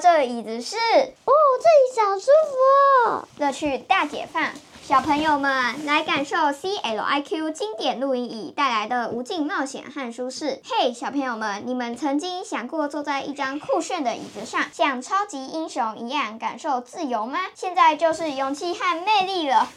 [0.00, 4.50] 这椅子是哦，这里好舒服哦，乐趣大解放。
[4.82, 10.62] 小朋友们来感受 CLIQ 经典露营椅带来的无尽冒险和舒适。
[10.64, 17.38] 嘿，小朋友们，你们曾经想过坐在一张酷炫的椅子上，像超级英雄一样感受自由吗？
[17.54, 19.68] 现在就是勇气和魅力了。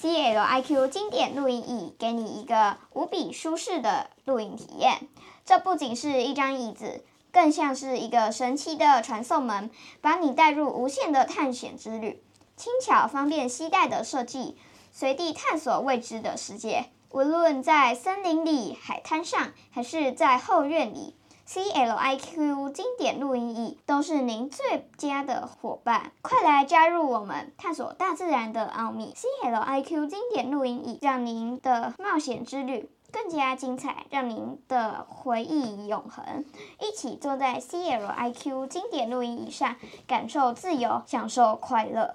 [0.00, 5.08] CLIQ 经典露营椅给你一个无比舒适的露营体验。
[5.44, 12.22] 这不仅是一张椅子，更像是一个神奇的传送门，把你带入无限的探险之旅。
[12.54, 14.56] 轻巧方便携带的设计，
[14.92, 16.90] 随地探索未知的世界。
[17.10, 21.14] 无论在森林里、海滩上，还是在后院里
[21.46, 26.12] ，CLIQ 经典录音椅都是您最佳的伙伴。
[26.22, 29.14] 快来加入我们，探索大自然的奥秘。
[29.14, 36.44] CLIQ 经典录音椅让您的冒险之旅更加精彩，让您的回忆永恒。
[36.80, 42.14] 一起坐在 CLIQ 经典录音椅上，感受自由，享受快乐。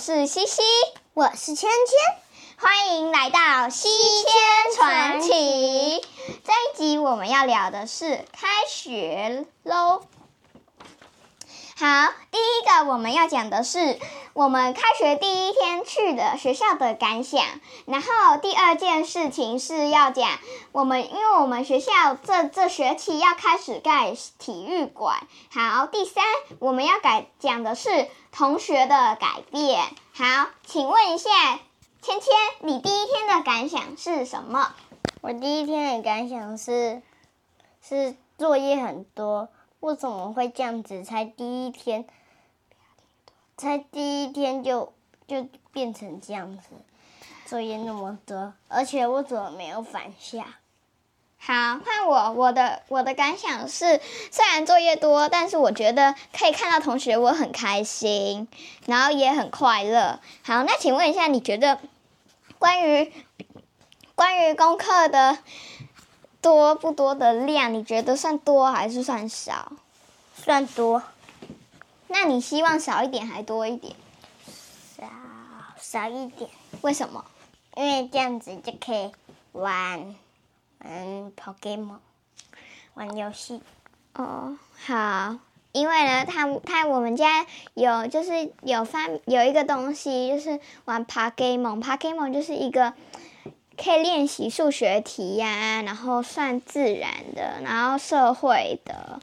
[0.00, 0.62] 是西西，
[1.12, 1.68] 我是芊芊，
[2.56, 3.90] 欢迎来到西
[4.22, 6.00] 迁传奇。
[6.42, 10.00] 这一集我们要聊的是开学喽。
[11.76, 14.00] 好，第一个我们要讲的是
[14.32, 17.44] 我们开学第一天去的学校的感想。
[17.86, 20.38] 然后第二件事情是要讲
[20.72, 25.26] 我们，因为我们学校这这学期要开始盖体育馆。
[25.52, 26.24] 好，第三
[26.58, 29.82] 我们要改讲的是同学的改变。
[30.12, 31.30] 好，请问一下
[32.02, 34.74] 芊芊，你第一天的感想是什么？
[35.22, 37.02] 我第一天的感想是，
[37.82, 39.48] 是作业很多。
[39.80, 41.04] 为什么会这样子？
[41.04, 42.06] 才第一天，
[43.60, 44.90] 才第一天就
[45.26, 46.68] 就变成这样子，
[47.44, 50.42] 作业那么多，而且我怎么没有返校？
[51.36, 54.00] 好，换我，我的我的感想是，
[54.30, 58.48] 虽然作业多，但是我觉得可以看到同学，我很开心，
[58.86, 60.20] 然后也很快乐。
[60.42, 61.78] 好，那请问一下，你觉得
[62.58, 63.12] 关于
[64.14, 65.36] 关于功课的？
[66.42, 69.72] 多不多的量，你觉得算多还是算少？
[70.34, 71.02] 算多。
[72.12, 73.94] 那你希望少一点还多一点？
[74.96, 75.06] 少
[75.78, 76.50] 少一点。
[76.82, 77.24] 为什么？
[77.76, 79.10] 因为这样子就可以
[79.52, 80.14] 玩，
[80.80, 81.98] 嗯，Pokemon，
[82.94, 83.62] 玩游戏。
[84.14, 85.38] 哦，好。
[85.72, 92.92] 因为呢，他他我们家有就是有发有一个东西，就是玩 Pokemon，Pokemon 就是一个。
[93.82, 99.18] 可以练习数学题呀、啊，然后算自然的，然后社会的，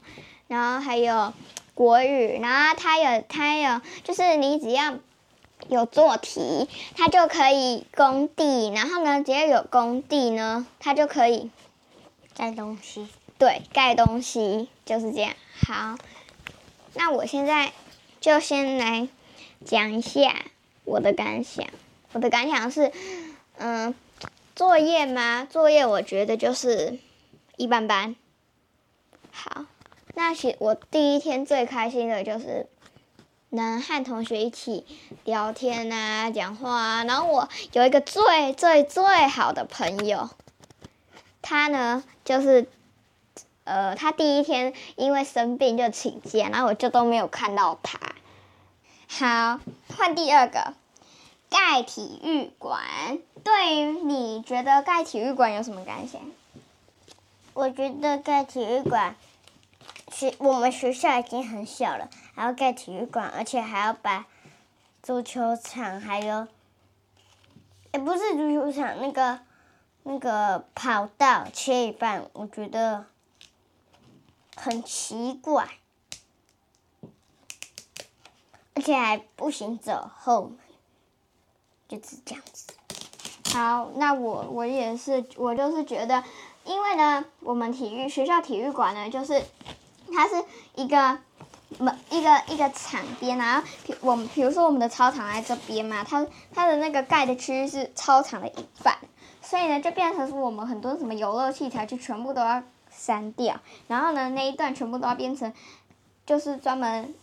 [0.48, 1.32] 然后还有
[1.78, 4.98] 国语，然后它有它有，就是你只要
[5.68, 11.52] 有做题，它就可以工地，然后呢，只要有工地呢，它就可以
[12.36, 13.06] 盖东西。
[13.38, 15.32] 对，盖东西就是这样。
[15.64, 15.96] 好，
[16.94, 17.72] 那我现在
[18.20, 19.08] 就先来
[19.64, 20.34] 讲一下
[20.82, 21.64] 我的感想。
[22.12, 22.90] 我的感想是，
[23.58, 23.94] 嗯。
[24.56, 25.46] 作业吗？
[25.48, 26.98] 作业我觉得就是
[27.56, 28.16] 一般般。
[29.30, 29.66] 好，
[30.18, 32.66] 那其我第一天最开心的就是
[33.50, 34.84] 能和同学一起
[35.22, 37.04] 聊天啊、讲话啊。
[37.04, 40.28] 然后我有一个最最最好的朋友，
[41.40, 42.66] 他呢就是
[43.62, 48.00] 呃，他第一天因为生病就请假，然后我就都没有看到他。
[49.06, 49.60] 好，
[49.96, 50.74] 换第二个。
[51.48, 52.82] 盖体育馆，
[53.44, 56.20] 对于你觉得盖体育馆有什么感想？
[57.54, 59.16] 我觉得盖体育馆，
[60.10, 64.26] 学我们学校已经很小了，还要盖体育馆，而且还要把
[65.02, 66.46] 足球场还有，
[67.92, 69.40] 也不是足球场，那个
[70.02, 73.06] 那个跑道切一半，我觉得
[74.56, 75.68] 很奇怪，
[78.74, 80.58] 而且还不行走后门。
[81.88, 82.74] 就是这样子。
[83.50, 86.22] 好，那我我也是，我就是觉得，
[86.66, 89.42] 因为呢，我们体育学校体育馆呢，就是
[90.12, 90.44] 它是
[90.74, 91.18] 一个
[91.78, 93.68] 门一个一个场边，然后
[94.00, 98.96] 我们比如说我们的操场在这边嘛，它它的那个盖的区域是操场的一半，
[99.42, 105.52] 所以呢，就变成说我们很多什么游乐器材就全部都要删掉，然后呢，那一段全部都要变成
[106.24, 107.14] 就是专门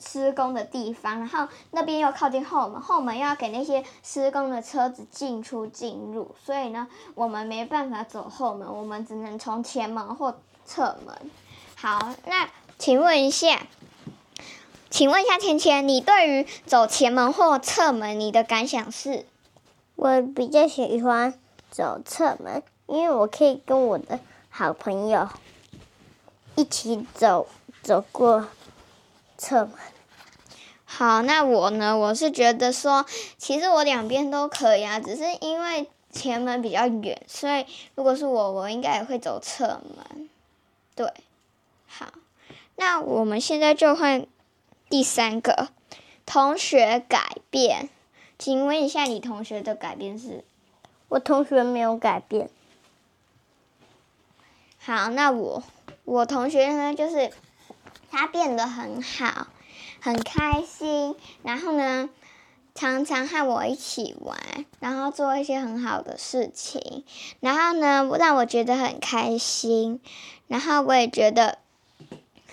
[0.00, 11.30] 施工的地方，然后那边又靠近后门，后门又要给那些施工的车子进出进入，所以呢，我们没办法走后门，我们只能从前门或侧门。
[11.82, 12.48] 好，那
[12.78, 13.66] 请问一下，
[14.88, 19.26] 请问一下芊芊，你对于走前门或侧门，你的感想是？
[19.96, 21.34] 我比较喜欢
[21.72, 25.28] 走侧门，因为我可以跟我的好朋友
[26.54, 27.48] 一起走，
[27.82, 28.46] 走过
[29.36, 29.72] 侧门。
[30.84, 31.98] 好，那我呢？
[31.98, 33.04] 我是觉得说，
[33.36, 40.28] 其实我两边都可以啊，只是因为前门比较远，所以如果是我，我应该也会走侧门。
[40.94, 41.12] 对，
[41.94, 42.06] 好，
[42.76, 44.26] 那我们现在就换
[44.88, 45.68] 第三个
[46.24, 47.90] 同学改变，
[48.38, 50.42] 请问一下，你同学的改变是？
[51.08, 52.48] 我同学没有改变。
[54.78, 55.62] 好，那我
[56.06, 57.30] 我同学呢，就是
[58.10, 59.48] 他变得很好。
[60.00, 62.08] 很开心，然后呢，
[62.74, 64.38] 常常和我一起玩，
[64.80, 67.04] 然后做一些很好的事情，
[67.40, 70.00] 然后呢，让我觉得很开心，
[70.48, 71.58] 然后我也觉得。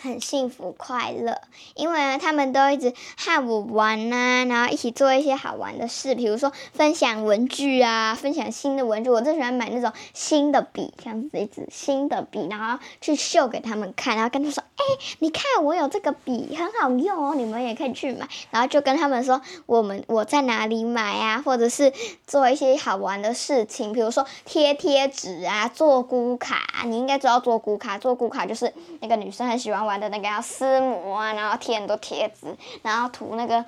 [0.02, 1.42] 很幸福快乐，
[1.76, 9.10] 因为呢，他们都一直和我玩呐、然后一起做一些好玩的事，比如说分享文具啊，分享新的文具。
[9.10, 14.84] 我最喜欢买那种新的笔，这样子一支新的笔，然后去秀给他们看，然后跟他说：“哎，
[15.20, 21.92] 你看我有这个笔，很好用哦，你们也可以去买。”然后就跟他们说我们我在哪里买啊，或者是
[22.26, 26.58] 做一些好玩的事情，比如说贴贴纸啊，做咕卡。
[26.86, 33.66] 你应该知道做咕卡，做咕卡就是那个女生很喜欢玩的那个要撕膜啊，然后贴很多贴纸，然后涂那个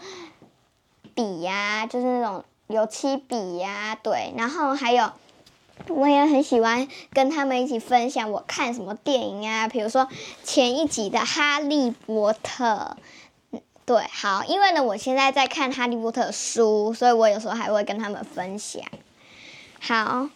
[1.16, 4.32] 笔呀、就是那种油漆笔呀、对。
[4.38, 5.12] 然后还有，
[5.88, 10.08] 我也很喜欢跟他们一起分享我看什么电影啊，比如说
[10.44, 12.96] 前一集的《哈利波特》，
[13.86, 18.84] 对，好，因为呢，我现在在看《哈利波特》书，所以我有时候还会跟他们分享。
[19.80, 20.30] 好。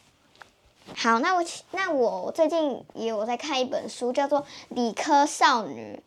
[0.93, 5.99] 好，那我那我最近也有在看一本书，叫做《理科少女》，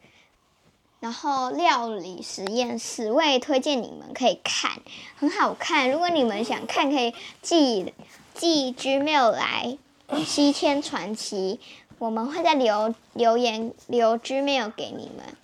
[1.01, 4.81] 然后料理实验室，我也推荐你们可以看，
[5.19, 5.91] 很好看。
[5.91, 7.93] 如果你们想看，可以寄
[8.35, 9.77] 寄 Gmail 来
[10.25, 11.61] 西天传奇，
[11.99, 15.37] 我们会再留留言留 Gmail 给你们。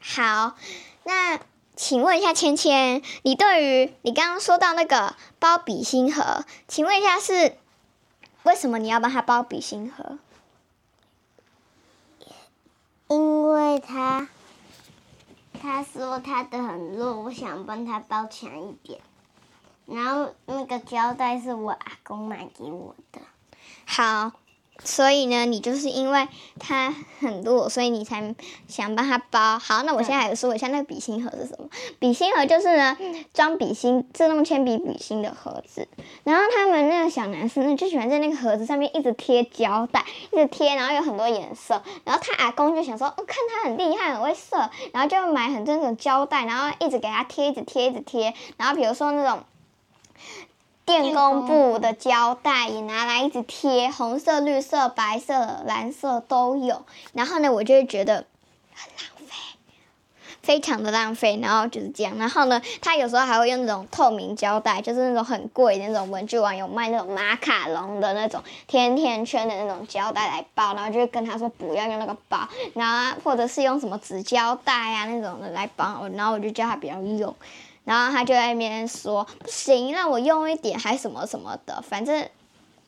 [0.00, 0.54] 好，
[1.02, 1.40] 那
[1.76, 7.56] 请问一下芊芊，你对于你刚刚说到那个包笔芯盒，请问一下是？
[8.44, 10.18] 为什么你要帮他包笔芯盒？
[13.08, 14.28] 因为他
[15.60, 19.00] 他说他的很弱，我想帮他包强一点。
[19.86, 23.20] 然后那个胶带是我阿公买给我的。
[23.86, 24.32] 好。
[24.82, 26.28] 所以呢，你就是因为
[26.58, 28.34] 它很弱，所以你才
[28.66, 29.58] 想帮它包。
[29.58, 31.68] 好，那我现在来说一下那个笔芯盒是什么。
[31.98, 32.96] 笔芯盒就是呢，
[33.32, 35.86] 装笔芯、自动铅笔笔芯的盒子。
[36.24, 41.80] 然后他们那个小男生呢，就喜欢在那个盒子上面一直贴胶带，一直贴，然后有很多颜色。
[42.04, 48.34] 然后他阿公就想说，哦，看他很厉害，很会色，然后就买很多那种胶带，然后一直给他贴，一直贴，一直贴。
[48.56, 49.42] 然后比如说那种。
[50.86, 56.84] 电工部的胶带也拿来一直贴，红色、绿色、白色、蓝色都有。
[57.14, 58.26] 然后呢，我就会觉得
[58.74, 59.34] 很浪费，
[60.42, 61.38] 非常的浪费。
[61.42, 62.14] 然后就是这样。
[62.18, 70.74] 然后呢，他有时候还会用那种透明胶带，就是那种很贵的那种文具网有卖那种马卡龙的那种甜甜圈的那种胶带来包。
[70.74, 76.06] 然后就会跟他说不要用那个包，然后或者是用什么纸胶带啊那种的来包。
[76.12, 77.34] 然后我就叫他不要用。
[77.84, 82.28] 然后他就在那边说：“不行，让我用一点，还什么什么的，反正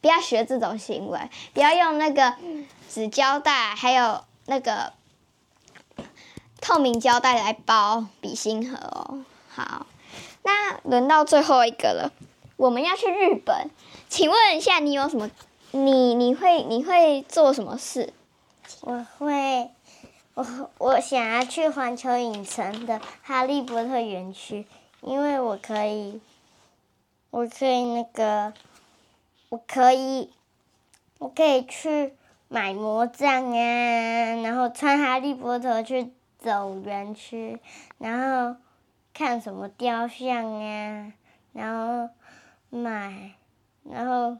[0.00, 1.20] 不要学这种行为，
[1.52, 2.34] 不要用那个
[2.88, 4.92] 纸胶带，还有那个
[6.60, 9.24] 透明胶带来包笔芯盒哦。”
[9.54, 9.86] 好，
[10.42, 12.12] 那轮到最后一个了，
[12.56, 13.70] 我们要去日本，
[14.08, 15.30] 请问一下，你有什么？
[15.72, 18.14] 你你会你会做什么事？
[18.80, 19.70] 我会，
[20.34, 24.64] 我我想要去环球影城的哈利波特园区。
[25.06, 26.20] 因为我可以，
[27.30, 28.52] 我可以那个，
[29.50, 30.32] 我可以，
[31.18, 32.12] 我可以去
[32.48, 36.10] 买魔杖啊，然后穿哈利波特去
[36.40, 37.56] 走园区，
[37.98, 38.56] 然后
[39.14, 41.12] 看什么雕像啊，
[41.52, 42.12] 然后
[42.68, 43.34] 买，
[43.84, 44.36] 然后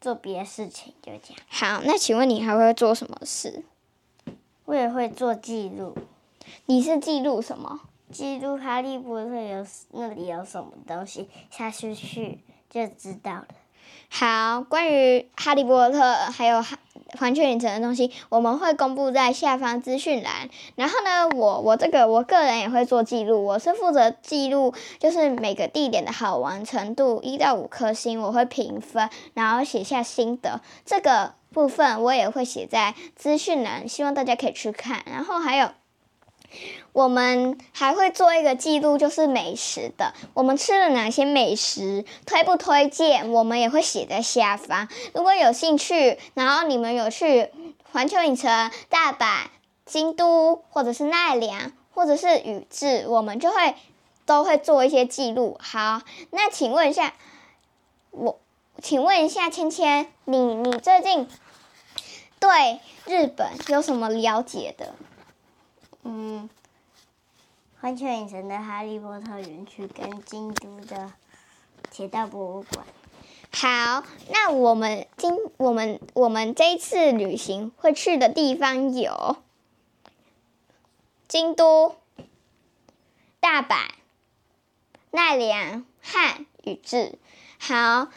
[0.00, 1.42] 做别的事情，就这样。
[1.48, 3.62] 好，那请问你还会做什么事？
[4.64, 5.94] 我也会做记录。
[6.64, 7.82] 你是记录什么？
[8.10, 13.46] 记录哈利波特有那里有什么东西，下次去就知道了。
[14.10, 16.64] 好，关于哈利波特还有
[17.18, 20.48] 环球影城的东西，我们会公布在下方资讯栏。
[20.76, 30.62] 然后呢，我我这个我个人也会做记录，我是负责记录，就是每个地点的好玩程度，一到五颗星，我会评分，然后写下心得。
[30.86, 35.02] 这个部分我也会写在资讯栏，希望大家可以去看。
[35.04, 35.68] 然后还有。
[36.92, 40.14] 我们还会做一个记录，就是美食的。
[40.34, 44.88] 我们吃了哪些美食，推不推荐，我们也会写在下方。
[45.14, 47.50] 如果有兴趣，然后你们有去
[47.92, 49.46] 环球影城、大阪、
[49.86, 53.74] 京都，或者是奈良，或者是宇治，我们就会
[54.26, 55.56] 都会做一些记录。
[55.60, 57.14] 好，那请问一下，
[58.10, 58.38] 我
[58.82, 61.28] 请问一下芊芊，你你最近
[62.40, 64.94] 对日本有什么了解的？
[66.02, 66.48] 嗯，
[67.80, 71.12] 环球影城的哈利波特园区跟京都的
[71.90, 72.86] 铁道博物馆。
[73.50, 79.36] 好，那我们今我们我们这一次旅行会去的地方有
[81.26, 81.96] 京都、
[83.40, 83.88] 大阪、
[85.10, 87.18] 奈良汉宇治。
[87.58, 88.08] 好。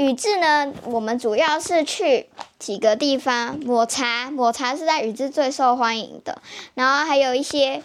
[0.00, 6.40] 宇治呢，我们主要是去几个地方，抹茶，抹茶是在宇治最受欢迎的。
[6.72, 7.82] 然后还有一些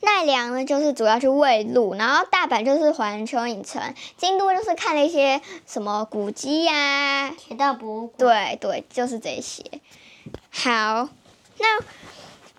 [0.00, 1.94] 奈良呢，就是主要去喂鹿。
[1.94, 8.18] 然后大阪就是环球影城，京都就是看了一些什么古迹呀、啊，铁道博物馆。
[8.18, 9.64] 对对，就是这些。
[10.50, 11.08] 好，
[11.56, 11.80] 那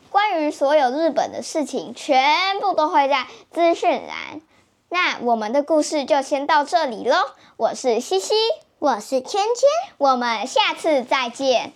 [0.09, 4.41] 关于所有日本的事情，全部都会在资讯栏。
[4.89, 7.15] 那我们的故事就先到这里喽。
[7.57, 8.33] 我是西西，
[8.79, 9.67] 我是芊芊，
[9.97, 11.73] 我们下次再见，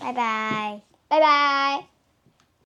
[0.00, 1.93] 拜拜，拜拜。